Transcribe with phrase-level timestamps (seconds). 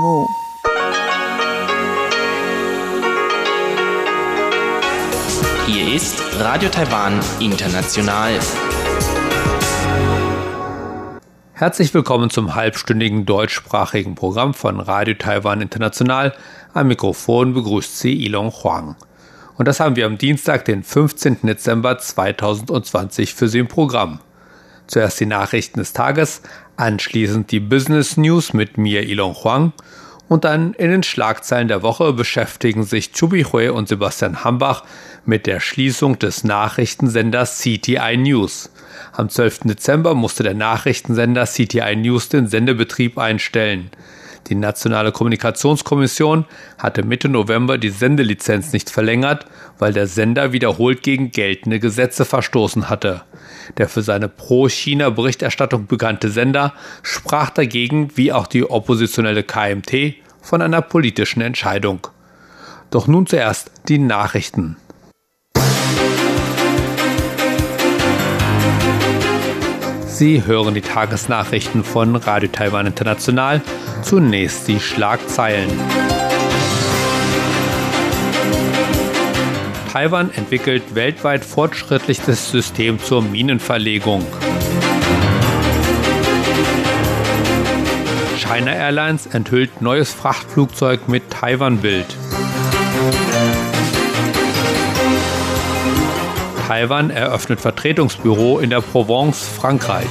[0.00, 0.28] 目。
[5.66, 8.40] Hier ist Radio Taiwan International.
[11.52, 16.32] Herzlich willkommen zum halbstündigen deutschsprachigen Programm von Radio Taiwan International.
[16.72, 18.96] Am Mikrofon begrüßt Sie Ilong Huang.
[19.58, 21.40] Und das haben wir am Dienstag, den 15.
[21.42, 24.20] Dezember 2020 für Sie im Programm.
[24.90, 26.42] Zuerst die Nachrichten des Tages,
[26.76, 29.72] anschließend die Business News mit mir Ilong Huang
[30.26, 34.82] und dann in den Schlagzeilen der Woche beschäftigen sich Chubi Hui und Sebastian Hambach
[35.24, 38.72] mit der Schließung des Nachrichtensenders CTI News.
[39.12, 39.60] Am 12.
[39.60, 43.92] Dezember musste der Nachrichtensender CTI News den Sendebetrieb einstellen.
[44.48, 46.44] Die Nationale Kommunikationskommission
[46.78, 49.46] hatte Mitte November die Sendelizenz nicht verlängert,
[49.78, 53.22] weil der Sender wiederholt gegen geltende Gesetze verstoßen hatte.
[53.78, 60.82] Der für seine Pro-China-Berichterstattung bekannte Sender sprach dagegen, wie auch die oppositionelle KMT, von einer
[60.82, 62.06] politischen Entscheidung.
[62.90, 64.76] Doch nun zuerst die Nachrichten.
[70.20, 73.62] Sie hören die Tagesnachrichten von Radio Taiwan International.
[74.02, 75.70] Zunächst die Schlagzeilen.
[79.90, 84.26] Taiwan entwickelt weltweit fortschrittlichstes System zur Minenverlegung.
[88.36, 92.14] China Airlines enthüllt neues Frachtflugzeug mit Taiwan-Bild.
[96.70, 100.06] Taiwan eröffnet Vertretungsbüro in der Provence, Frankreich.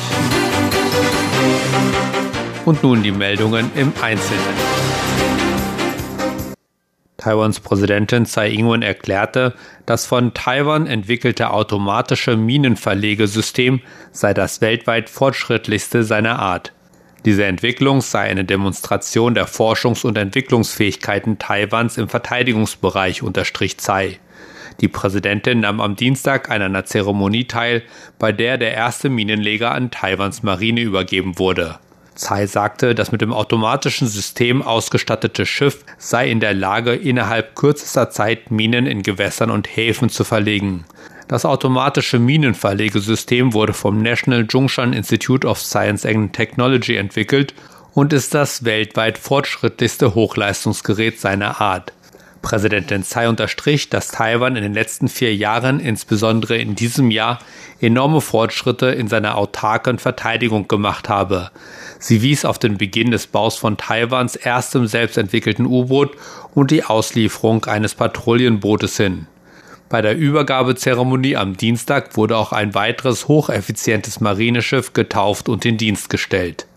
[2.65, 4.43] Und nun die Meldungen im Einzelnen.
[7.15, 9.53] Taiwans Präsidentin Tsai Ing-wen erklärte,
[9.85, 13.79] das von Taiwan entwickelte automatische Minenverlegesystem
[14.11, 16.73] sei das weltweit fortschrittlichste seiner Art.
[17.23, 24.19] Diese Entwicklung sei eine Demonstration der Forschungs- und Entwicklungsfähigkeiten Taiwans im Verteidigungsbereich, unterstrich Tsai.
[24.81, 27.83] Die Präsidentin nahm am Dienstag an einer Zeremonie teil,
[28.17, 31.79] bei der der erste Minenleger an Taiwans Marine übergeben wurde.
[32.15, 38.09] Tsai sagte, das mit dem automatischen System ausgestattete Schiff sei in der Lage, innerhalb kürzester
[38.09, 40.85] Zeit Minen in Gewässern und Häfen zu verlegen.
[41.29, 47.53] Das automatische Minenverlegesystem wurde vom National Zhongshan Institute of Science and Technology entwickelt
[47.93, 51.93] und ist das weltweit fortschrittlichste Hochleistungsgerät seiner Art.
[52.41, 57.39] Präsidentin Tsai unterstrich, dass Taiwan in den letzten vier Jahren, insbesondere in diesem Jahr,
[57.81, 61.51] enorme Fortschritte in seiner autarken Verteidigung gemacht habe.
[61.99, 66.15] Sie wies auf den Beginn des Baus von Taiwans erstem selbstentwickelten U-Boot
[66.55, 69.27] und die Auslieferung eines Patrouillenbootes hin.
[69.89, 76.09] Bei der Übergabezeremonie am Dienstag wurde auch ein weiteres hocheffizientes Marineschiff getauft und in Dienst
[76.09, 76.67] gestellt.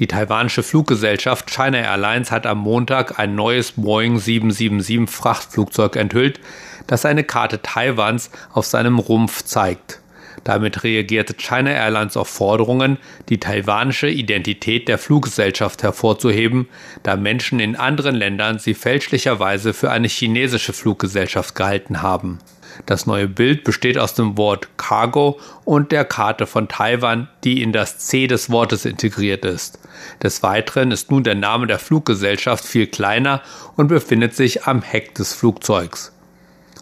[0.00, 6.40] Die taiwanische Fluggesellschaft China Airlines hat am Montag ein neues Boeing 777 Frachtflugzeug enthüllt,
[6.86, 10.00] das eine Karte Taiwans auf seinem Rumpf zeigt.
[10.42, 12.96] Damit reagierte China Airlines auf Forderungen,
[13.28, 16.70] die taiwanische Identität der Fluggesellschaft hervorzuheben,
[17.02, 22.38] da Menschen in anderen Ländern sie fälschlicherweise für eine chinesische Fluggesellschaft gehalten haben.
[22.86, 27.72] Das neue Bild besteht aus dem Wort Cargo und der Karte von Taiwan, die in
[27.72, 29.78] das C des Wortes integriert ist.
[30.22, 33.42] Des Weiteren ist nun der Name der Fluggesellschaft viel kleiner
[33.76, 36.12] und befindet sich am Heck des Flugzeugs.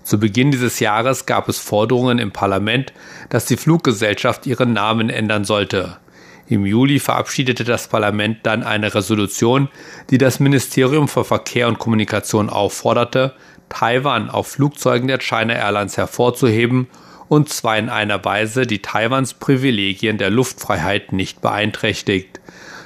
[0.03, 2.94] Zu Beginn dieses Jahres gab es Forderungen im Parlament,
[3.28, 5.98] dass die Fluggesellschaft ihren Namen ändern sollte.
[6.47, 9.69] Im Juli verabschiedete das Parlament dann eine Resolution,
[10.09, 13.34] die das Ministerium für Verkehr und Kommunikation aufforderte,
[13.69, 16.89] Taiwan auf Flugzeugen der China Airlines hervorzuheben
[17.29, 22.41] und zwar in einer Weise, die Taiwans Privilegien der Luftfreiheit nicht beeinträchtigt.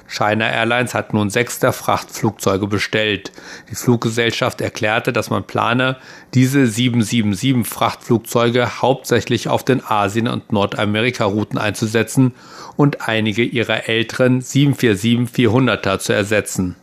[0.09, 3.33] China Airlines hat nun sechs der Frachtflugzeuge bestellt.
[3.71, 5.97] Die Fluggesellschaft erklärte, dass man plane,
[6.35, 12.35] diese 777 Frachtflugzeuge hauptsächlich auf den Asien- und Nordamerika-Routen einzusetzen
[12.77, 16.77] und einige ihrer älteren 747-400er zu ersetzen.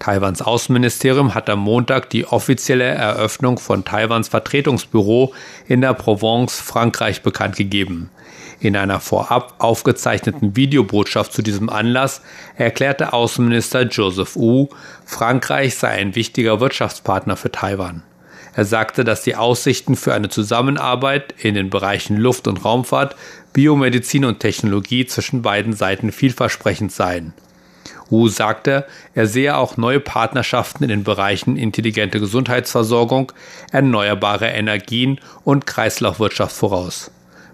[0.00, 5.34] Taiwans Außenministerium hat am Montag die offizielle Eröffnung von Taiwans Vertretungsbüro
[5.68, 8.08] in der Provence, Frankreich, bekannt gegeben.
[8.60, 12.22] In einer vorab aufgezeichneten Videobotschaft zu diesem Anlass
[12.56, 14.68] erklärte Außenminister Joseph Wu,
[15.04, 18.02] Frankreich sei ein wichtiger Wirtschaftspartner für Taiwan.
[18.54, 23.16] Er sagte, dass die Aussichten für eine Zusammenarbeit in den Bereichen Luft- und Raumfahrt,
[23.52, 27.34] Biomedizin und Technologie zwischen beiden Seiten vielversprechend seien.
[28.10, 28.84] Wu sagte,
[29.14, 33.32] er sehe auch neue Partnerschaften in den Bereichen intelligente Gesundheitsversorgung,
[33.72, 37.10] erneuerbare Energien und Kreislaufwirtschaft voraus.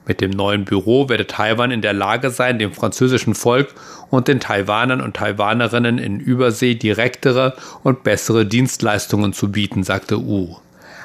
[0.06, 3.74] Mit dem neuen Büro werde Taiwan in der Lage sein, dem französischen Volk
[4.08, 10.56] und den Taiwanern und Taiwanerinnen in Übersee direktere und bessere Dienstleistungen zu bieten, sagte Wu.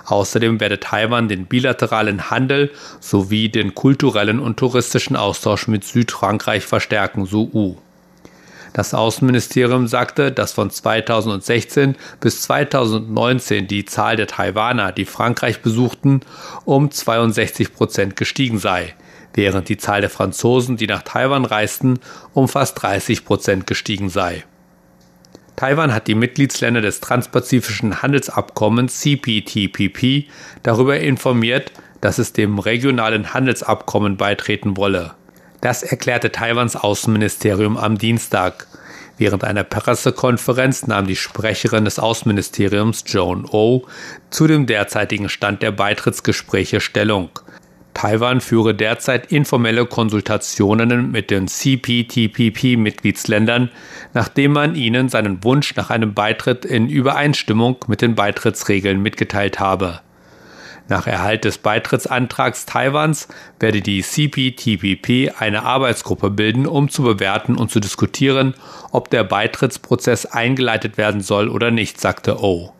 [0.06, 7.26] Außerdem werde Taiwan den bilateralen Handel sowie den kulturellen und touristischen Austausch mit Südfrankreich verstärken,
[7.26, 7.78] so Wu.
[8.74, 16.22] Das Außenministerium sagte, dass von 2016 bis 2019 die Zahl der Taiwaner, die Frankreich besuchten,
[16.64, 18.94] um 62 Prozent gestiegen sei,
[19.34, 22.00] während die Zahl der Franzosen, die nach Taiwan reisten,
[22.34, 24.46] um fast 30 Prozent gestiegen sei.
[25.58, 30.30] Taiwan hat die Mitgliedsländer des Transpazifischen Handelsabkommens CPTPP
[30.64, 35.14] darüber informiert, dass es dem regionalen Handelsabkommen beitreten wolle.
[35.62, 38.66] Das erklärte Taiwans Außenministerium am Dienstag.
[39.18, 43.86] Während einer Pressekonferenz nahm die Sprecherin des Außenministeriums Joan O
[44.32, 47.30] zu dem derzeitigen Stand der Beitrittsgespräche Stellung.
[47.94, 53.70] Taiwan führe derzeit informelle Konsultationen mit den CPTPP-Mitgliedsländern,
[54.16, 60.00] nachdem man ihnen seinen Wunsch nach einem Beitritt in Übereinstimmung mit den Beitrittsregeln mitgeteilt habe.
[60.92, 63.30] Nach Erhalt des Beitrittsantrags Taiwans
[63.62, 68.56] werde die CPTPP eine Arbeitsgruppe bilden, um zu bewerten und zu diskutieren,
[68.92, 72.74] ob der Beitrittsprozess eingeleitet werden soll oder nicht, sagte O.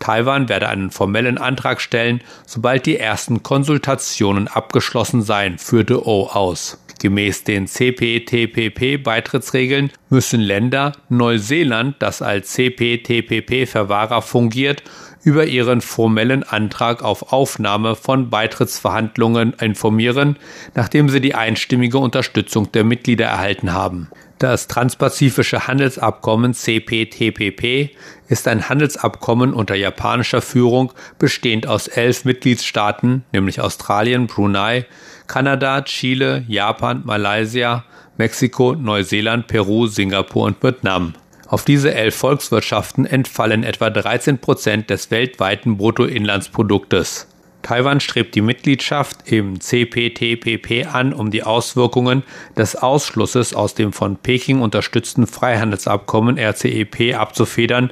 [0.00, 6.82] Taiwan werde einen formellen Antrag stellen, sobald die ersten Konsultationen abgeschlossen seien, führte O aus.
[6.98, 14.82] Gemäß den CPTPP-Beitrittsregeln müssen Länder Neuseeland, das als CPTPP-Verwahrer fungiert,
[15.24, 20.36] über ihren formellen Antrag auf Aufnahme von Beitrittsverhandlungen informieren,
[20.74, 24.08] nachdem sie die einstimmige Unterstützung der Mitglieder erhalten haben.
[24.38, 27.90] Das Transpazifische Handelsabkommen CPTPP
[28.26, 34.86] ist ein Handelsabkommen unter japanischer Führung bestehend aus elf Mitgliedstaaten, nämlich Australien, Brunei,
[35.28, 37.84] Kanada, Chile, Japan, Malaysia,
[38.18, 41.14] Mexiko, Neuseeland, Peru, Singapur und Vietnam.
[41.52, 47.28] Auf diese elf Volkswirtschaften entfallen etwa 13 Prozent des weltweiten Bruttoinlandsproduktes.
[47.60, 52.22] Taiwan strebt die Mitgliedschaft im CPTPP an, um die Auswirkungen
[52.56, 57.90] des Ausschlusses aus dem von Peking unterstützten Freihandelsabkommen RCEP abzufedern,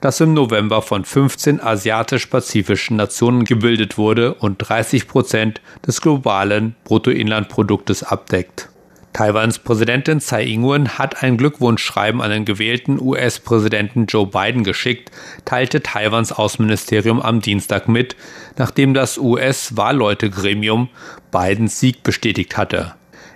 [0.00, 8.04] das im November von 15 asiatisch-pazifischen Nationen gebildet wurde und 30 Prozent des globalen Bruttoinlandproduktes
[8.04, 8.71] abdeckt.
[9.12, 15.10] Taiwans Präsidentin Tsai Ing-wen hat ein Glückwunschschreiben an den gewählten US-Präsidenten Joe Biden geschickt,
[15.44, 18.16] teilte Taiwans Außenministerium am Dienstag mit,
[18.56, 20.88] nachdem das US-Wahlleutegremium
[21.30, 22.94] Bidens Sieg bestätigt hatte.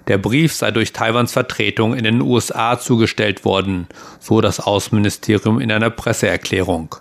[0.09, 3.87] Der Brief sei durch Taiwans Vertretung in den USA zugestellt worden,
[4.19, 6.97] so das Außenministerium in einer Presseerklärung.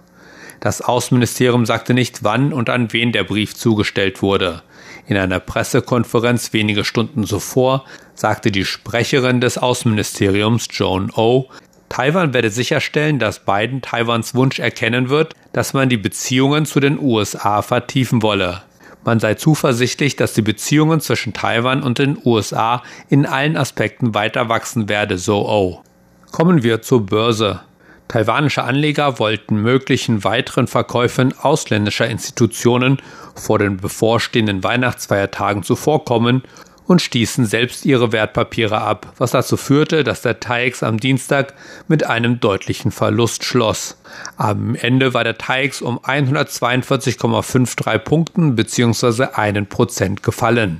[0.60, 4.63] Das Außenministerium sagte nicht, wann und an wen der Brief zugestellt wurde.
[5.07, 7.86] In einer Pressekonferenz wenige Stunden zuvor
[8.16, 11.50] sagte die Sprecherin des Außenministeriums Joan O,
[11.90, 17.00] Taiwan werde sicherstellen, dass Biden Taiwans Wunsch erkennen wird, dass man die Beziehungen zu den
[17.00, 18.63] USA vertiefen wolle.
[19.04, 24.50] Man sei zuversichtlich, dass die Beziehungen zwischen Taiwan und den USA in allen Aspekten weiter
[24.50, 25.84] wachsen werde, so O.
[26.31, 27.62] Kommen wir zur Börse.
[28.07, 33.02] Taiwanische Anleger wollten möglichen weiteren Verkäufen ausländischer Institutionen
[33.36, 36.44] vor den bevorstehenden Weihnachtsfeiertagen zuvorkommen
[36.88, 41.56] und stießen selbst ihre Wertpapiere ab, was dazu führte, dass der TAIX am Dienstag
[41.88, 43.98] mit einem deutlichen Verlust schloss.
[44.38, 49.30] Am Ende war der TAIX um 142,53 Punkten bzw.
[49.33, 50.80] einen Prozent gefallen.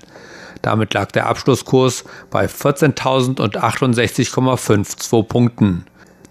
[0.62, 5.86] Damit lag der Abschlusskurs bei 14.068,52 Punkten.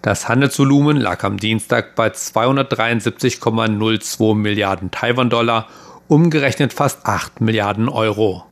[0.04, 5.66] Das Handelsvolumen lag am Dienstag bei 273,02 Milliarden Taiwan-Dollar,
[6.08, 8.44] umgerechnet fast 8 Milliarden Euro.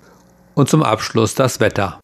[0.54, 2.00] Und zum Abschluss das Wetter.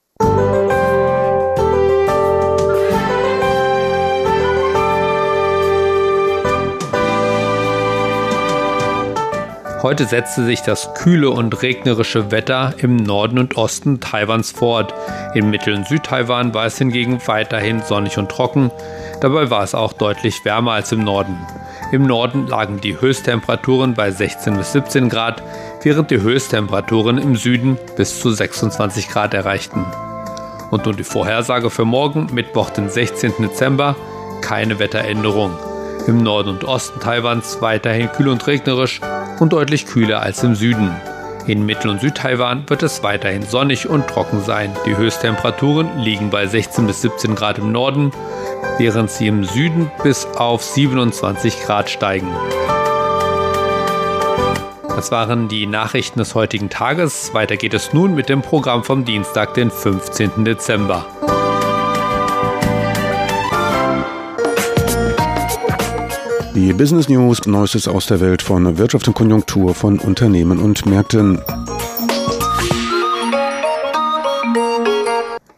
[9.88, 14.92] Heute setzte sich das kühle und regnerische Wetter im Norden und Osten Taiwans fort.
[15.32, 18.70] In Mittel- und Südtaiwan war es hingegen weiterhin sonnig und trocken.
[19.22, 21.38] Dabei war es auch deutlich wärmer als im Norden.
[21.90, 25.42] Im Norden lagen die Höchsttemperaturen bei 16 bis 17 Grad,
[25.82, 29.86] während die Höchsttemperaturen im Süden bis zu 26 Grad erreichten.
[30.70, 33.32] Und nun die Vorhersage für morgen, Mittwoch, den 16.
[33.40, 33.96] Dezember.
[34.42, 35.56] Keine Wetteränderung.
[36.06, 39.00] Im Norden und Osten Taiwans weiterhin kühl und regnerisch
[39.40, 40.94] und deutlich kühler als im Süden.
[41.46, 44.70] In Mittel- und Südtaiwan wird es weiterhin sonnig und trocken sein.
[44.84, 48.10] Die Höchsttemperaturen liegen bei 16 bis 17 Grad im Norden,
[48.76, 52.28] während sie im Süden bis auf 27 Grad steigen.
[54.88, 57.32] Das waren die Nachrichten des heutigen Tages.
[57.32, 60.44] Weiter geht es nun mit dem Programm vom Dienstag, den 15.
[60.44, 61.06] Dezember.
[66.60, 71.40] Die Business News, Neuestes aus der Welt von Wirtschaft und Konjunktur von Unternehmen und Märkten.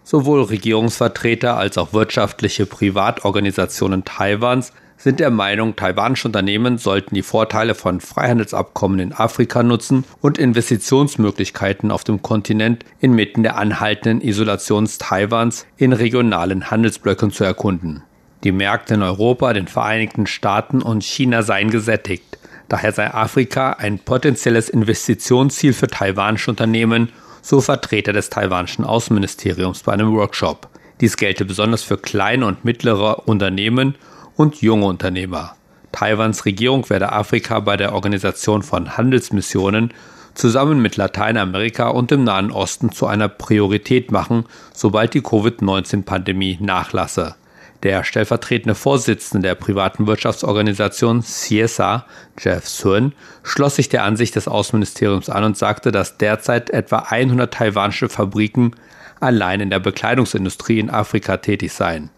[0.04, 7.75] Sowohl Regierungsvertreter als auch wirtschaftliche Privatorganisationen Taiwans sind der Meinung, taiwanische Unternehmen sollten die Vorteile
[7.75, 15.64] von Freihandelsabkommen in Afrika nutzen und Investitionsmöglichkeiten auf dem Kontinent inmitten der anhaltenden Isolation Taiwans
[15.78, 18.02] in regionalen Handelsblöcken zu erkunden.
[18.43, 22.39] Die Märkte in Europa, den Vereinigten Staaten und China seien gesättigt.
[22.69, 27.11] Daher sei Afrika ein potenzielles Investitionsziel für taiwanische Unternehmen,
[27.43, 30.69] so Vertreter des taiwanischen Außenministeriums bei einem Workshop.
[31.01, 33.97] Dies gelte besonders für kleine und mittlere Unternehmen
[34.37, 35.57] und junge Unternehmer.
[35.93, 39.93] Taiwans Regierung werde Afrika bei der Organisation von Handelsmissionen
[40.35, 47.35] zusammen mit Lateinamerika und dem Nahen Osten zu einer Priorität machen, sobald die Covid-19-Pandemie nachlasse.
[47.83, 52.05] Der stellvertretende Vorsitzende der privaten Wirtschaftsorganisation CSA,
[52.39, 57.55] Jeff Sun, schloss sich der Ansicht des Außenministeriums an und sagte, dass derzeit etwa 100
[57.55, 58.73] taiwanische Fabriken
[59.19, 62.11] allein in der Bekleidungsindustrie in Afrika tätig seien.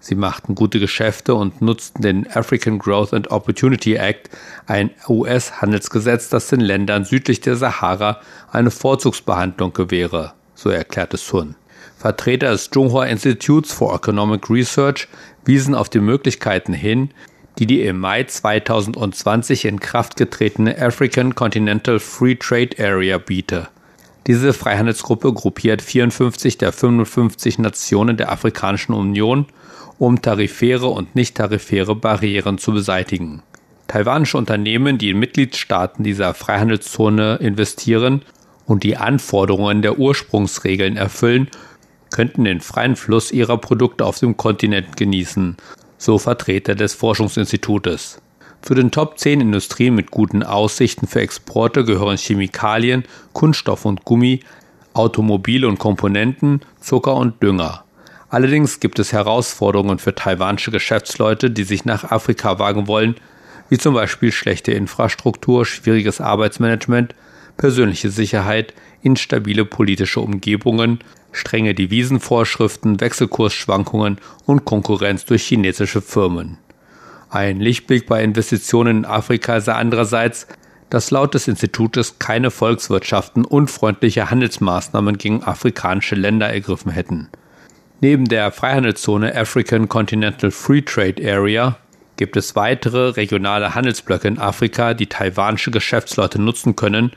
[0.00, 4.30] Sie machten gute Geschäfte und nutzten den African Growth and Opportunity Act,
[4.66, 8.20] ein US-Handelsgesetz, das den Ländern südlich der Sahara
[8.52, 11.56] eine Vorzugsbehandlung gewähre, so erklärte Sun.
[11.98, 15.08] Vertreter des Zhonghua Institutes for Economic Research
[15.44, 17.10] wiesen auf die Möglichkeiten hin,
[17.58, 23.68] die die im Mai 2020 in Kraft getretene African Continental Free Trade Area biete.
[24.28, 29.46] Diese Freihandelsgruppe gruppiert 54 der 55 Nationen der Afrikanischen Union,
[29.98, 33.42] um tarifäre und nicht tarifäre Barrieren zu beseitigen.
[33.88, 38.22] Taiwanische Unternehmen, die in Mitgliedstaaten dieser Freihandelszone investieren
[38.66, 41.48] und die Anforderungen der Ursprungsregeln erfüllen,
[42.10, 45.56] könnten den freien Fluss ihrer Produkte auf dem Kontinent genießen,
[45.98, 48.20] so Vertreter des Forschungsinstitutes.
[48.62, 54.40] Zu den Top 10 Industrien mit guten Aussichten für Exporte gehören Chemikalien, Kunststoff und Gummi,
[54.94, 57.84] Automobile und Komponenten, Zucker und Dünger.
[58.30, 63.14] Allerdings gibt es Herausforderungen für taiwanische Geschäftsleute, die sich nach Afrika wagen wollen,
[63.70, 67.14] wie zum Beispiel schlechte Infrastruktur, schwieriges Arbeitsmanagement,
[67.56, 71.00] persönliche Sicherheit, instabile politische Umgebungen,
[71.32, 76.58] strenge Devisenvorschriften, Wechselkursschwankungen und Konkurrenz durch chinesische Firmen.
[77.30, 80.46] Ein Lichtblick bei Investitionen in Afrika sei andererseits,
[80.90, 87.28] dass laut des Institutes keine Volkswirtschaften unfreundliche Handelsmaßnahmen gegen afrikanische Länder ergriffen hätten.
[88.00, 91.76] Neben der Freihandelszone African Continental Free Trade Area
[92.16, 97.12] gibt es weitere regionale Handelsblöcke in Afrika, die taiwanische Geschäftsleute nutzen können,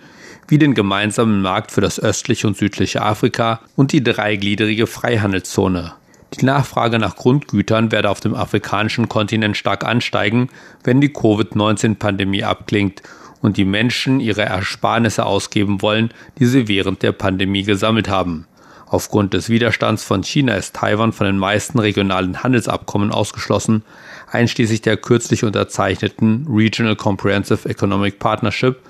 [0.52, 5.94] wie den gemeinsamen Markt für das östliche und südliche Afrika und die dreigliedrige Freihandelszone.
[6.34, 10.50] Die Nachfrage nach Grundgütern werde auf dem afrikanischen Kontinent stark ansteigen,
[10.84, 13.02] wenn die Covid-19-Pandemie abklingt
[13.42, 18.46] und die Menschen ihre Ersparnisse ausgeben wollen, die sie während der Pandemie gesammelt haben.
[18.88, 23.84] Aufgrund des Widerstands von China ist Taiwan von den meisten regionalen Handelsabkommen ausgeschlossen,
[24.30, 28.82] einschließlich der kürzlich unterzeichneten Regional Comprehensive Economic Partnership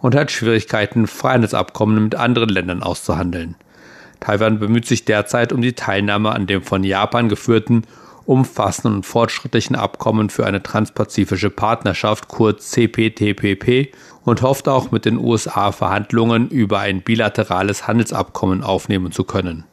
[0.00, 3.56] und hat Schwierigkeiten, Freihandelsabkommen mit anderen Ländern auszuhandeln.
[4.20, 7.84] Taiwan bemüht sich derzeit um die Teilnahme an dem von Japan geführten,
[8.26, 13.92] umfassenden und fortschrittlichen Abkommen für eine transpazifische Partnerschaft, kurz CPTPP,
[14.24, 19.64] und hofft auch mit den USA Verhandlungen über ein bilaterales Handelsabkommen aufnehmen zu können.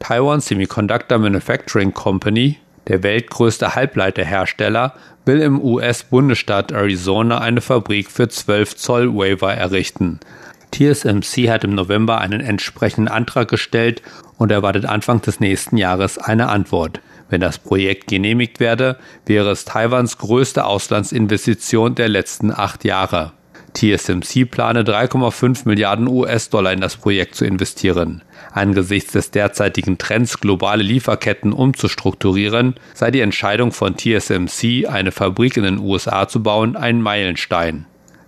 [0.00, 8.76] Taiwan Semiconductor Manufacturing Company, der weltgrößte Halbleiterhersteller, will im US-Bundesstaat Arizona eine Fabrik für 12
[8.76, 10.20] Zoll Wafer errichten.
[10.72, 14.02] TSMC hat im November einen entsprechenden Antrag gestellt
[14.36, 17.00] und erwartet Anfang des nächsten Jahres eine Antwort.
[17.28, 23.32] Wenn das Projekt genehmigt werde, wäre es Taiwans größte Auslandsinvestition der letzten acht Jahre.
[23.76, 28.22] TSMC plane 3,5 Milliarden US-Dollar in das Projekt zu investieren.
[28.52, 35.64] Angesichts des derzeitigen Trends, globale Lieferketten umzustrukturieren, sei die Entscheidung von TSMC, eine Fabrik in
[35.64, 37.84] den USA zu bauen, ein Meilenstein.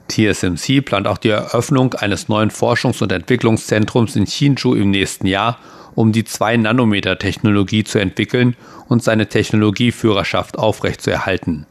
[0.09, 5.59] TSMC plant auch die Eröffnung eines neuen Forschungs- und Entwicklungszentrums in Hsinchu im nächsten Jahr,
[5.95, 8.55] um die 2-Nanometer-Technologie zu entwickeln
[8.89, 11.67] und seine Technologieführerschaft aufrechtzuerhalten.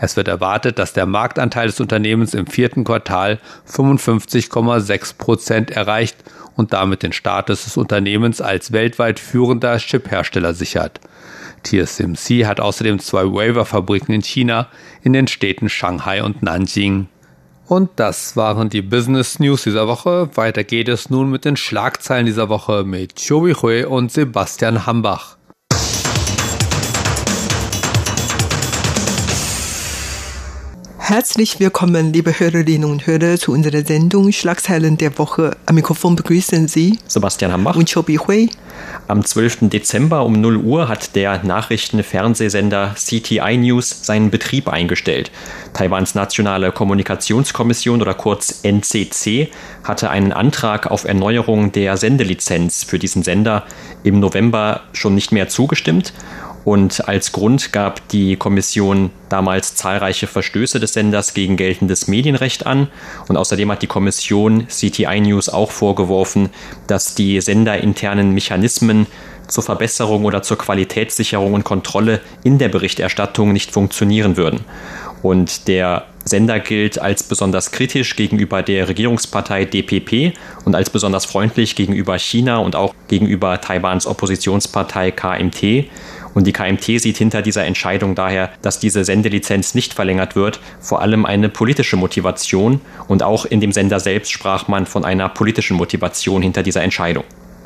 [0.00, 3.38] Es wird erwartet, dass der Marktanteil des Unternehmens im vierten Quartal
[3.70, 6.16] 55,6 Prozent erreicht
[6.56, 11.00] und damit den Status des Unternehmens als weltweit führender Chiphersteller sichert.
[11.62, 14.68] TSMC hat außerdem zwei Waver-Fabriken in China
[15.02, 17.08] in den Städten Shanghai und Nanjing.
[17.66, 20.30] Und das waren die Business News dieser Woche.
[20.34, 25.36] Weiter geht es nun mit den Schlagzeilen dieser Woche mit Chobi Hui und Sebastian Hambach.
[31.10, 35.56] Herzlich willkommen, liebe Hörerinnen und Hörer, zu unserer Sendung Schlagzeilen der Woche.
[35.66, 38.48] Am Mikrofon begrüßen Sie Sebastian Hambach und Chobi Hui.
[39.08, 39.70] Am 12.
[39.70, 45.32] Dezember um 0 Uhr hat der Nachrichten-Fernsehsender CTI News seinen Betrieb eingestellt.
[45.72, 49.48] Taiwans Nationale Kommunikationskommission oder kurz NCC
[49.82, 53.64] hatte einen Antrag auf Erneuerung der Sendelizenz für diesen Sender
[54.04, 56.12] im November schon nicht mehr zugestimmt
[56.64, 62.88] und als Grund gab die Kommission damals zahlreiche Verstöße des Senders gegen geltendes Medienrecht an.
[63.28, 66.50] Und außerdem hat die Kommission CTI News auch vorgeworfen,
[66.86, 69.06] dass die senderinternen Mechanismen
[69.48, 74.60] zur Verbesserung oder zur Qualitätssicherung und Kontrolle in der Berichterstattung nicht funktionieren würden.
[75.22, 81.76] Und der Sender gilt als besonders kritisch gegenüber der Regierungspartei DPP und als besonders freundlich
[81.76, 85.86] gegenüber China und auch gegenüber Taiwans Oppositionspartei KMT.
[86.34, 91.02] Und die KMT sieht hinter dieser Entscheidung daher, dass diese Sendelizenz nicht verlängert wird, vor
[91.02, 92.80] allem eine politische Motivation.
[93.08, 97.24] Und auch in dem Sender selbst sprach man von einer politischen Motivation hinter dieser Entscheidung.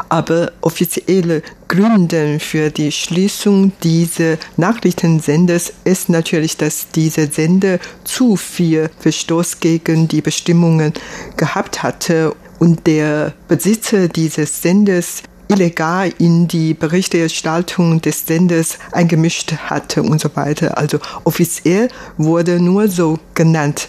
[0.09, 8.91] Aber offizielle Gründe für die Schließung dieses Nachrichtensenders ist natürlich, dass dieser Sender zu viel
[8.99, 10.93] Verstoß gegen die Bestimmungen
[11.37, 20.03] gehabt hatte und der Besitzer dieses Senders illegal in die Berichterstattung des Senders eingemischt hatte
[20.03, 20.79] und so weiter.
[20.79, 23.89] Also offiziell wurde nur so genannt.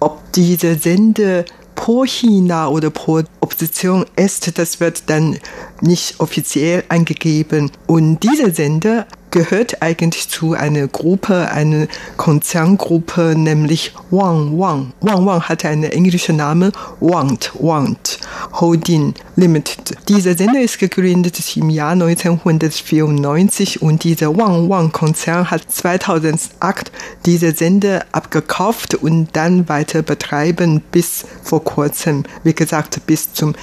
[0.00, 1.44] Ob dieser Sender
[1.74, 5.38] pro China oder pro Opposition ist, das wird dann
[5.80, 7.70] nicht offiziell angegeben.
[7.86, 14.92] Und dieser Sender gehört eigentlich zu einer Gruppe, einer Konzerngruppe, nämlich Wang Wang.
[15.00, 16.70] Wang Wang hatte einen englischen Namen,
[17.00, 18.13] Want Want
[18.60, 19.96] Holding Limited.
[20.08, 26.92] Dieser Sender ist gegründet im Jahr 1994 und dieser Wang Wang Konzern hat 2008
[27.26, 33.54] diese Sender abgekauft und dann weiter betreiben bis vor kurzem, wie gesagt, bis zum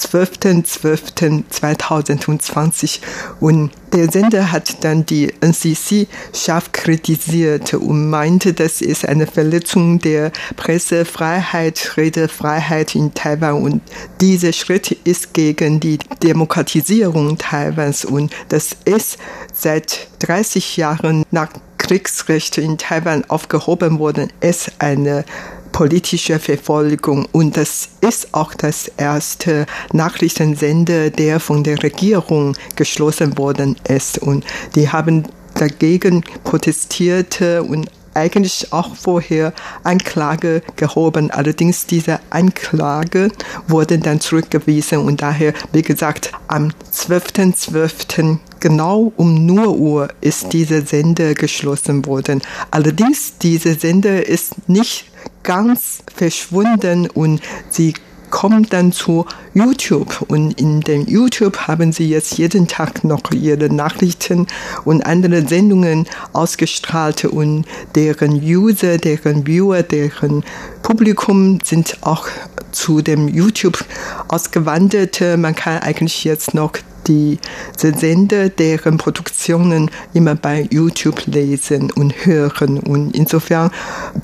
[0.00, 3.00] 12.12.2020
[3.40, 9.98] und der Sender hat dann die NCC scharf kritisiert und meinte, das ist eine Verletzung
[9.98, 13.62] der Pressefreiheit, Redefreiheit in Taiwan.
[13.62, 13.82] Und
[14.20, 18.04] dieser Schritt ist gegen die Demokratisierung Taiwans.
[18.04, 19.18] Und das ist
[19.52, 25.24] seit 30 Jahren nach Kriegsrecht in Taiwan aufgehoben worden, ist eine
[25.72, 27.26] politische Verfolgung.
[27.32, 34.18] Und das ist auch das erste Nachrichtensender, der von der Regierung geschlossen worden ist.
[34.18, 39.52] Und die haben dagegen protestiert und eigentlich auch vorher
[39.84, 41.30] Anklage gehoben.
[41.30, 43.30] Allerdings diese Anklage
[43.68, 48.38] wurde dann zurückgewiesen und daher, wie gesagt, am 12.12.
[48.60, 52.42] genau um 0 Uhr ist dieser Sender geschlossen worden.
[52.70, 55.06] Allerdings, dieser Sender ist nicht
[55.42, 57.94] ganz verschwunden und sie
[58.30, 63.68] kommt dann zu YouTube und in dem YouTube haben sie jetzt jeden Tag noch ihre
[63.68, 64.46] Nachrichten
[64.84, 70.44] und andere Sendungen ausgestrahlt und deren User, deren Viewer, deren
[70.82, 72.28] Publikum sind auch
[72.72, 73.84] zu dem YouTube
[74.28, 75.20] ausgewandert.
[75.36, 76.72] Man kann eigentlich jetzt noch
[77.06, 77.38] die
[77.76, 82.78] Sender, deren Produktionen immer bei YouTube lesen und hören.
[82.78, 83.70] Und insofern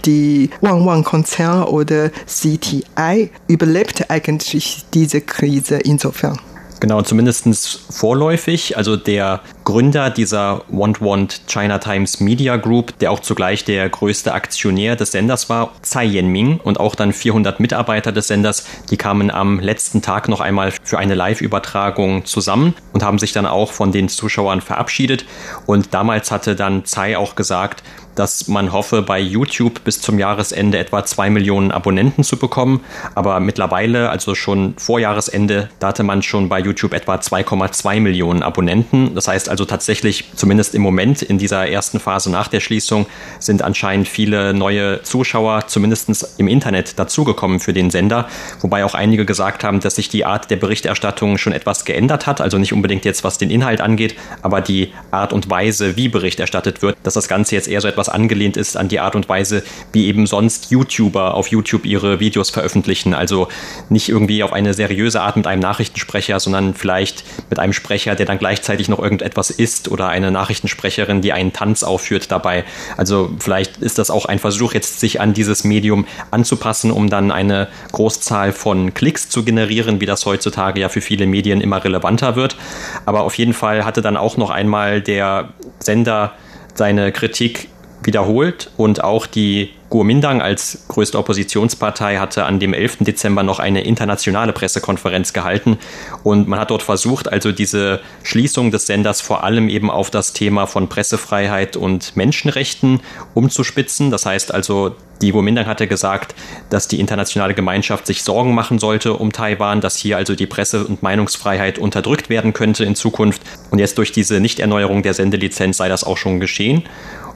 [0.05, 6.39] die Wang Wang Konzern oder CTI überlebt eigentlich diese Krise insofern.
[6.79, 8.77] Genau, zumindest vorläufig.
[8.77, 14.35] Also der Gründer dieser Want Want China Times Media Group, der auch zugleich der größte
[14.35, 19.31] Aktionär des Senders war, Tsai Yenming und auch dann 400 Mitarbeiter des Senders, die kamen
[19.31, 23.91] am letzten Tag noch einmal für eine Live-Übertragung zusammen und haben sich dann auch von
[23.91, 25.25] den Zuschauern verabschiedet.
[25.65, 27.83] Und damals hatte dann Tsai auch gesagt,
[28.17, 32.81] dass man hoffe, bei YouTube bis zum Jahresende etwa zwei Millionen Abonnenten zu bekommen.
[33.15, 38.43] Aber mittlerweile, also schon vor Jahresende, da hatte man schon bei YouTube etwa 2,2 Millionen
[38.43, 39.15] Abonnenten.
[39.15, 43.07] Das heißt also tatsächlich, zumindest im Moment in dieser ersten Phase nach der Schließung,
[43.39, 46.07] sind anscheinend viele neue Zuschauer zumindest
[46.39, 48.29] im Internet dazugekommen für den Sender.
[48.61, 52.41] Wobei auch einige gesagt haben, dass sich die Art der Berichterstattung schon etwas geändert hat.
[52.41, 56.41] Also nicht unbedingt jetzt, was den Inhalt angeht, aber die Art und Weise, wie Bericht
[56.41, 59.17] erstattet wird, dass das Ganze jetzt eher so etwas was angelehnt ist an die Art
[59.17, 63.15] und Weise, wie eben sonst YouTuber auf YouTube ihre Videos veröffentlichen.
[63.15, 63.49] Also
[63.89, 68.27] nicht irgendwie auf eine seriöse Art mit einem Nachrichtensprecher, sondern vielleicht mit einem Sprecher, der
[68.27, 72.65] dann gleichzeitig noch irgendetwas isst oder eine Nachrichtensprecherin, die einen Tanz aufführt dabei.
[72.97, 77.33] Also vielleicht ist das auch ein Versuch, jetzt sich an dieses Medium anzupassen, um dann
[77.33, 82.37] eine Großzahl von Klicks zu generieren, wie das heutzutage ja für viele Medien immer relevanter
[82.37, 82.57] wird.
[83.05, 86.33] Aber auf jeden Fall hatte dann auch noch einmal der Sender
[86.77, 87.69] seine Kritik
[88.07, 92.99] wiederholt und auch die Kuomintang als größte Oppositionspartei hatte an dem 11.
[93.01, 95.79] Dezember noch eine internationale Pressekonferenz gehalten
[96.25, 100.33] und man hat dort versucht, also diese Schließung des Senders vor allem eben auf das
[100.33, 103.01] Thema von Pressefreiheit und Menschenrechten
[103.35, 104.11] umzuspitzen.
[104.11, 106.35] Das heißt also, die Kuomintang hatte gesagt,
[106.69, 110.85] dass die internationale Gemeinschaft sich Sorgen machen sollte um Taiwan, dass hier also die Presse-
[110.85, 113.41] und Meinungsfreiheit unterdrückt werden könnte in Zukunft.
[113.71, 116.83] Und jetzt durch diese Nichterneuerung der Sendelizenz sei das auch schon geschehen.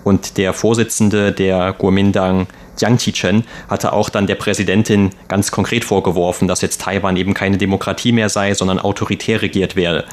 [0.04, 2.46] Und der Vorsitzende der Kuomintang,
[2.78, 7.58] Jiang Qichen, hatte auch dann der Präsidentin ganz konkret vorgeworfen, dass jetzt Taiwan eben keine
[7.58, 10.04] Demokratie mehr sei, sondern autoritär regiert werde.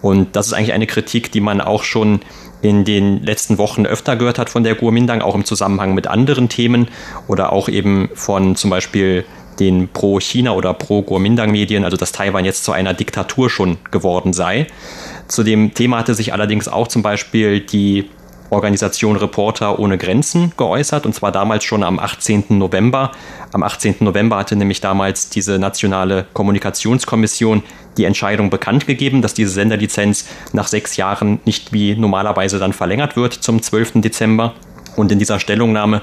[0.00, 2.20] Und das ist eigentlich eine Kritik, die man auch schon
[2.62, 6.48] in den letzten Wochen öfter gehört hat von der Kuomintang, auch im Zusammenhang mit anderen
[6.48, 6.88] Themen
[7.28, 9.24] oder auch eben von zum Beispiel
[9.60, 14.66] den Pro-China oder Pro-Kuomintang-Medien, also dass Taiwan jetzt zu einer Diktatur schon geworden sei.
[15.28, 18.10] Zu dem Thema hatte sich allerdings auch zum Beispiel die
[18.50, 22.44] Organisation Reporter ohne Grenzen geäußert, und zwar damals schon am 18.
[22.50, 23.12] November.
[23.52, 23.96] Am 18.
[24.00, 27.62] November hatte nämlich damals diese nationale Kommunikationskommission
[27.96, 33.16] die Entscheidung bekannt gegeben, dass diese Senderlizenz nach sechs Jahren nicht wie normalerweise dann verlängert
[33.16, 34.00] wird zum 12.
[34.02, 34.54] Dezember.
[34.96, 36.02] Und in dieser Stellungnahme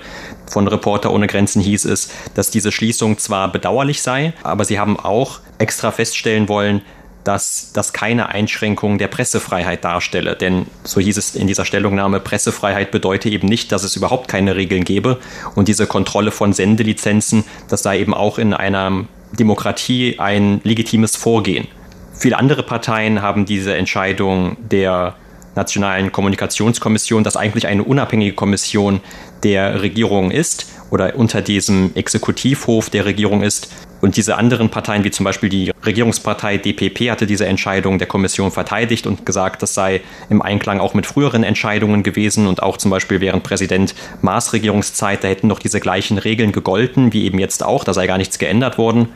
[0.49, 4.99] von Reporter ohne Grenzen hieß es, dass diese Schließung zwar bedauerlich sei, aber sie haben
[4.99, 6.81] auch extra feststellen wollen,
[7.23, 10.35] dass das keine Einschränkung der Pressefreiheit darstelle.
[10.35, 14.55] Denn so hieß es in dieser Stellungnahme, Pressefreiheit bedeute eben nicht, dass es überhaupt keine
[14.55, 15.19] Regeln gäbe.
[15.55, 21.67] Und diese Kontrolle von Sendelizenzen, das sei eben auch in einer Demokratie ein legitimes Vorgehen.
[22.13, 25.15] Viele andere Parteien haben diese Entscheidung der
[25.55, 29.01] Nationalen Kommunikationskommission, das eigentlich eine unabhängige Kommission
[29.43, 33.69] der Regierung ist oder unter diesem Exekutivhof der Regierung ist,
[34.01, 38.51] und diese anderen Parteien, wie zum Beispiel die Regierungspartei DPP, hatte diese Entscheidung der Kommission
[38.51, 42.47] verteidigt und gesagt, das sei im Einklang auch mit früheren Entscheidungen gewesen.
[42.47, 47.13] Und auch zum Beispiel während Präsident Maas Regierungszeit, da hätten noch diese gleichen Regeln gegolten,
[47.13, 49.09] wie eben jetzt auch, da sei gar nichts geändert worden.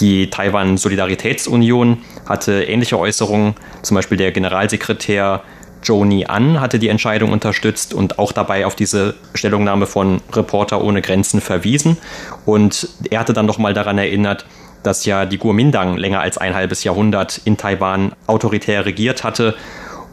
[0.00, 5.42] Die Taiwan Solidaritätsunion hatte ähnliche Äußerungen, zum Beispiel der Generalsekretär
[5.82, 11.02] Joni An hatte die Entscheidung unterstützt und auch dabei auf diese Stellungnahme von Reporter ohne
[11.02, 11.96] Grenzen verwiesen.
[12.44, 14.44] Und er hatte dann nochmal daran erinnert,
[14.82, 19.54] dass ja die Kuomintang länger als ein halbes Jahrhundert in Taiwan autoritär regiert hatte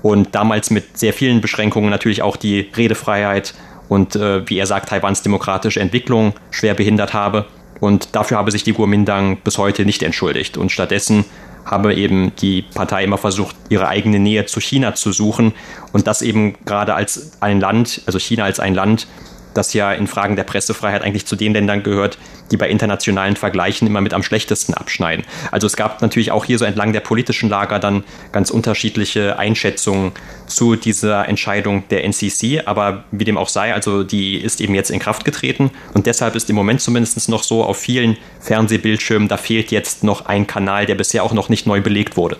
[0.01, 3.53] und damals mit sehr vielen Beschränkungen natürlich auch die Redefreiheit
[3.89, 7.45] und, äh, wie er sagt, Taiwans demokratische Entwicklung schwer behindert habe.
[7.79, 10.57] Und dafür habe sich die Kuomintang bis heute nicht entschuldigt.
[10.57, 11.25] Und stattdessen
[11.65, 15.53] habe eben die Partei immer versucht, ihre eigene Nähe zu China zu suchen.
[15.91, 19.07] Und das eben gerade als ein Land, also China als ein Land,
[19.55, 22.17] das ja in Fragen der Pressefreiheit eigentlich zu den Ländern gehört,
[22.51, 25.25] die bei internationalen Vergleichen immer mit am schlechtesten abschneiden.
[25.51, 30.11] Also es gab natürlich auch hier so entlang der politischen Lager dann ganz unterschiedliche Einschätzungen
[30.47, 34.91] zu dieser Entscheidung der NCC, aber wie dem auch sei, also die ist eben jetzt
[34.91, 39.37] in Kraft getreten und deshalb ist im Moment zumindest noch so auf vielen Fernsehbildschirmen, da
[39.37, 42.37] fehlt jetzt noch ein Kanal, der bisher auch noch nicht neu belegt wurde.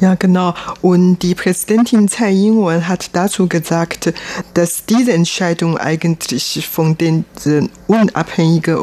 [0.00, 0.54] Ja, genau.
[0.80, 4.12] Und die Präsidentin Tsai Ing-wen hat dazu gesagt,
[4.54, 7.24] dass diese Entscheidung eigentlich von den
[7.86, 8.76] unabhängigen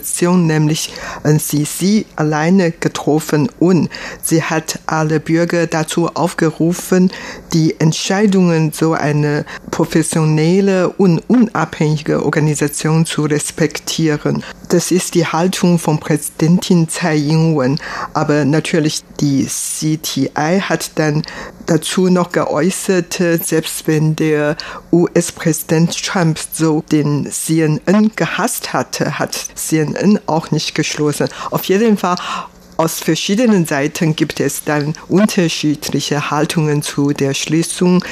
[0.00, 0.92] Organisation, nämlich
[1.24, 3.90] NCC, alleine getroffen und
[4.22, 7.10] sie hat alle Bürger dazu aufgerufen,
[7.52, 14.42] die Entscheidungen so eine professionelle und unabhängige Organisation zu respektieren.
[14.70, 17.80] Das ist die Haltung von Präsidentin Tsai Ing-wen.
[18.14, 21.22] Aber natürlich die CTI hat dann
[21.66, 24.56] dazu noch geäußert, selbst wenn der
[24.92, 31.26] US-Präsident Trump so den CNN gehasst hatte, hat CNN auch nicht geschlossen.
[31.50, 32.14] Auf jeden Fall
[32.76, 38.04] aus verschiedenen Seiten gibt es dann unterschiedliche Haltungen zu der Schließung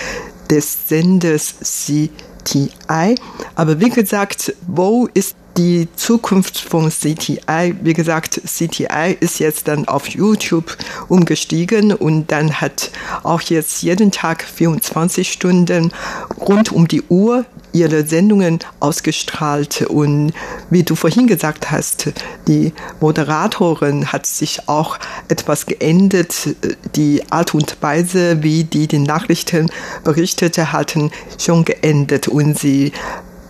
[0.51, 3.15] des Senders CTI.
[3.55, 9.89] Aber wie gesagt, wo ist die Zukunft von CTI, wie gesagt, CTI ist jetzt dann
[9.89, 10.77] auf YouTube
[11.09, 12.93] umgestiegen und dann hat
[13.25, 15.93] auch jetzt jeden Tag 24 Stunden
[16.39, 19.83] rund um die Uhr ihre Sendungen ausgestrahlt.
[19.83, 20.33] Und
[20.71, 22.13] wie du vorhin gesagt hast,
[22.47, 26.51] die Moderatorin hat sich auch etwas geändert.
[26.95, 29.71] Die Art und Weise, wie die die Nachrichten
[30.05, 32.93] berichtete, hatten schon geändert und sie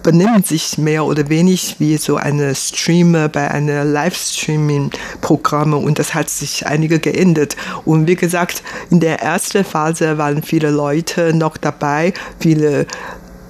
[0.09, 6.31] benimmt sich mehr oder weniger wie so eine Streamer bei einer Livestreaming-Programme und das hat
[6.31, 7.57] sich einige geändert.
[7.85, 12.87] Und wie gesagt, in der ersten Phase waren viele Leute noch dabei, viele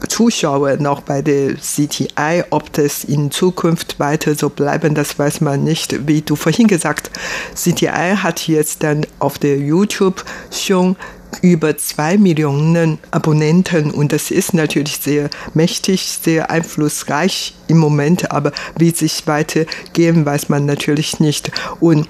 [0.08, 2.42] Zuschauer noch bei der CTI.
[2.50, 6.08] Ob das in Zukunft weiter so bleiben, das weiß man nicht.
[6.08, 7.12] Wie du vorhin gesagt,
[7.54, 10.96] CTI hat jetzt dann auf der YouTube schon
[11.42, 13.90] über zwei Millionen Abonnenten.
[13.90, 20.48] Und das ist natürlich sehr mächtig, sehr einflussreich im Moment, aber wie sich weitergehen, weiß
[20.48, 21.50] man natürlich nicht.
[21.80, 22.08] Und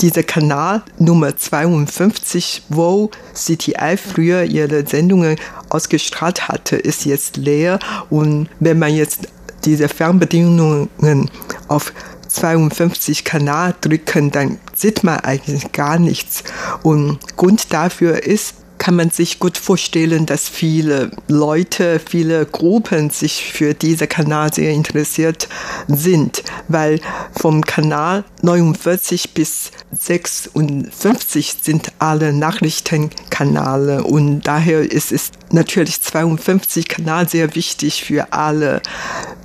[0.00, 5.36] dieser Kanal Nummer 52, wo CTI früher ihre Sendungen
[5.70, 7.78] ausgestrahlt hatte, ist jetzt leer.
[8.10, 9.28] Und wenn man jetzt
[9.64, 11.30] diese Fernbedienungen
[11.68, 11.92] auf
[12.28, 16.44] 52 Kanal drücken, dann sieht man eigentlich gar nichts.
[16.82, 23.44] Und Grund dafür ist, kann man sich gut vorstellen, dass viele Leute, viele Gruppen sich
[23.52, 25.48] für diesen Kanal sehr interessiert
[25.88, 27.00] sind, weil
[27.32, 37.28] vom Kanal 49 bis 56 sind alle Nachrichtenkanäle und daher ist es natürlich 52 Kanal
[37.28, 38.80] sehr wichtig für alle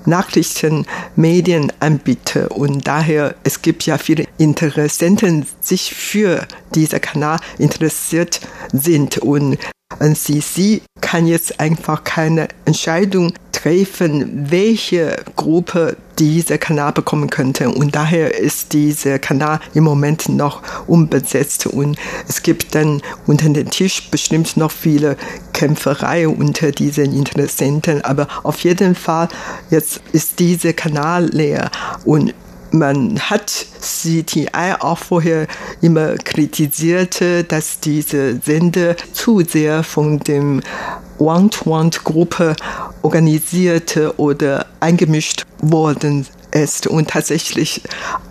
[0.05, 8.39] Nachrichtenmedienanbieter und daher es gibt ja viele Interessenten, sich für diesen Kanal interessiert
[8.73, 9.17] sind.
[9.19, 9.57] Und
[9.99, 17.69] NCC kann jetzt einfach keine Entscheidung treffen, welche Gruppe dieser Kanal bekommen könnte.
[17.69, 21.67] Und daher ist dieser Kanal im Moment noch unbesetzt.
[21.67, 25.17] Und es gibt dann unter dem Tisch bestimmt noch viele
[25.53, 28.03] Kämpferei unter diesen Interessenten.
[28.03, 29.27] Aber auf jeden Fall,
[29.69, 31.69] jetzt ist dieser Kanal leer.
[32.05, 32.33] Und
[32.71, 35.47] man hat CTI auch vorher
[35.81, 40.61] immer kritisiert, dass diese Sender zu sehr von dem
[41.19, 42.55] Want-Want-Gruppe
[43.01, 46.87] organisiert oder eingemischt worden ist.
[46.87, 47.81] Und tatsächlich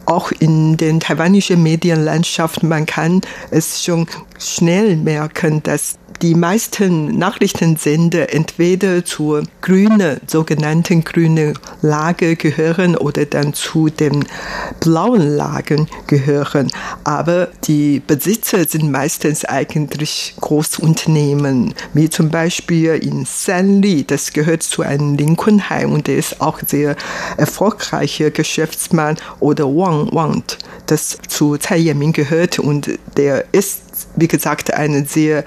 [0.06, 4.06] auch in den taiwanischen Medienlandschaft, man kann es schon
[4.38, 13.54] schnell merken, dass die meisten Nachrichtensender entweder zur grünen, sogenannten grünen Lage gehören oder dann
[13.54, 14.26] zu den
[14.80, 16.70] blauen Lagen gehören.
[17.04, 24.82] Aber die Besitzer sind meistens eigentlich Großunternehmen, wie zum Beispiel in Sanli, das gehört zu
[24.82, 26.96] einem Lincolnheim und der ist auch sehr
[27.38, 30.42] erfolgreicher Geschäftsmann oder Wang Wang,
[30.86, 35.44] das zu Tsai Ing-wen gehört und der ist wie gesagt, ein sehr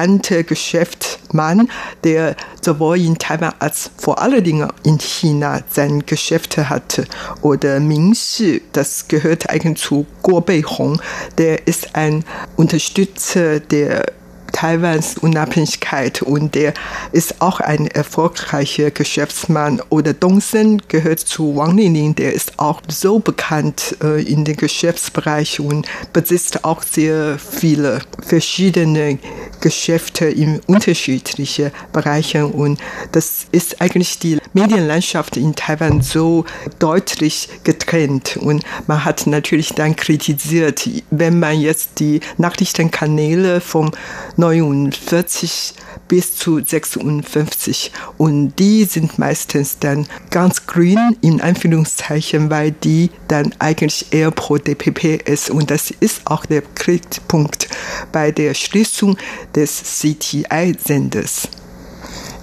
[0.00, 1.68] bekannter Geschäftsmann,
[2.04, 7.04] der sowohl in Taiwan als vor allen Dingen in China sein Geschäft hatte.
[7.42, 11.02] Oder Ming Shi, das gehört eigentlich zu Guo Beihong,
[11.36, 12.24] der ist ein
[12.56, 14.06] Unterstützer der
[14.52, 16.74] Taiwans Unabhängigkeit und der
[17.12, 19.82] ist auch ein erfolgreicher Geschäftsmann.
[19.88, 25.60] Oder Dongsen gehört zu Wang Linling, der ist auch so bekannt äh, in dem Geschäftsbereich
[25.60, 29.18] und besitzt auch sehr viele verschiedene
[29.60, 32.80] Geschäfte in unterschiedlichen Bereichen und
[33.12, 36.44] das ist eigentlich die Medienlandschaft in Taiwan so
[36.78, 43.90] deutlich getrennt und man hat natürlich dann kritisiert, wenn man jetzt die Nachrichtenkanäle vom
[44.40, 45.74] 49
[46.08, 53.54] bis zu 56 und die sind meistens dann ganz grün in Anführungszeichen, weil die dann
[53.58, 57.68] eigentlich eher pro DPP ist und das ist auch der Kritikpunkt
[58.10, 59.16] bei der Schließung
[59.54, 61.48] des CTI-Senders.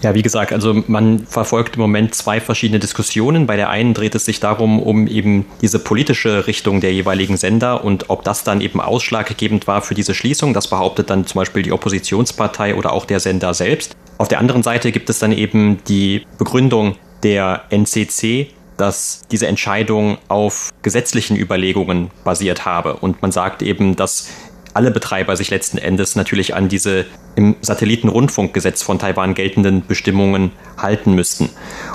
[0.02, 3.48] Ja, wie gesagt, also man verfolgt im Moment zwei verschiedene Diskussionen.
[3.48, 7.84] Bei der einen dreht es sich darum, um eben diese politische Richtung der jeweiligen Sender
[7.84, 10.54] und ob das dann eben ausschlaggebend war für diese Schließung.
[10.54, 13.96] Das behauptet dann zum Beispiel die Oppositionspartei oder auch der Sender selbst.
[14.20, 20.20] Auf der anderen Seite gibt es dann eben die Begründung der NCC, dass diese Entscheidung
[20.28, 22.96] auf gesetzlichen Überlegungen basiert habe.
[22.96, 24.30] Und man sagt eben, dass
[24.78, 31.16] alle Betreiber sich letzten Endes natürlich an diese im Satellitenrundfunkgesetz von Taiwan geltenden Bestimmungen halten
[31.16, 31.50] müssten.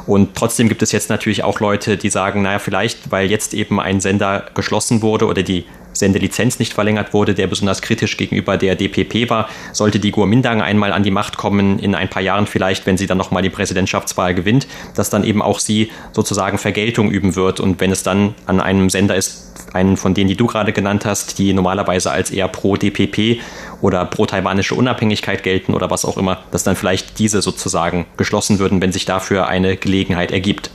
[0.05, 3.79] Und trotzdem gibt es jetzt natürlich auch Leute, die sagen, naja, vielleicht, weil jetzt eben
[3.79, 8.75] ein Sender geschlossen wurde oder die Sendelizenz nicht verlängert wurde, der besonders kritisch gegenüber der
[8.75, 9.49] DPP war.
[9.73, 13.07] Sollte die Guomindang einmal an die Macht kommen, in ein paar Jahren vielleicht, wenn sie
[13.07, 14.66] dann nochmal die Präsidentschaftswahl gewinnt,
[14.97, 17.61] dass dann eben auch sie sozusagen Vergeltung üben wird.
[17.61, 21.04] Und wenn es dann an einem Sender ist, einen von denen, die du gerade genannt
[21.04, 23.40] hast, die normalerweise als eher pro DPP
[23.80, 28.58] oder pro taiwanische Unabhängigkeit gelten oder was auch immer, dass dann vielleicht diese sozusagen geschlossen
[28.58, 30.70] würden, wenn sich dafür eine Gelegenheit ergibt.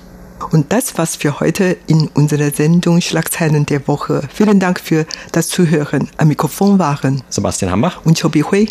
[0.51, 4.21] Und das war's für heute in unserer Sendung Schlagzeilen der Woche.
[4.33, 6.09] Vielen Dank für das Zuhören.
[6.17, 8.67] Am Mikrofon waren Sebastian Hambach und Chobi Hui.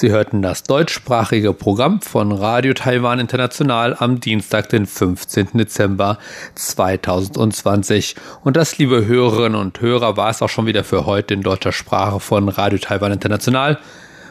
[0.00, 5.48] Sie hörten das deutschsprachige Programm von Radio Taiwan International am Dienstag, den 15.
[5.52, 6.16] Dezember
[6.54, 8.16] 2020.
[8.42, 11.72] Und das, liebe Hörerinnen und Hörer, war es auch schon wieder für heute in deutscher
[11.72, 13.78] Sprache von Radio Taiwan International.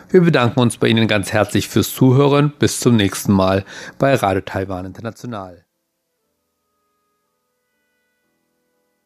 [0.10, 2.52] Wir bedanken uns bei Ihnen ganz herzlich fürs Zuhören.
[2.58, 3.64] Bis zum nächsten Mal
[4.00, 5.69] bei Radio Taiwan International.